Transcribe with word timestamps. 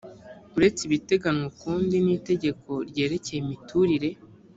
uretse 0.57 0.79
ibiteganywa 0.87 1.45
ukundi 1.51 1.95
n 2.05 2.07
itegeko 2.17 2.69
ryerekeye 2.89 3.39
imiturire 3.43 4.09